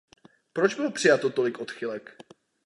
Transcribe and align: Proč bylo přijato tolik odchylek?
Proč 0.53 0.75
bylo 0.75 0.91
přijato 0.91 1.29
tolik 1.29 1.59
odchylek? 1.59 2.15